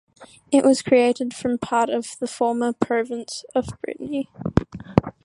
It 0.51 0.65
was 0.65 0.81
created 0.81 1.31
from 1.31 1.59
part 1.59 1.91
of 1.91 2.17
the 2.19 2.25
former 2.25 2.73
province 2.73 3.45
of 3.53 3.67
Brittany. 3.83 4.31